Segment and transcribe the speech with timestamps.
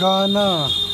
[0.00, 0.89] Gana.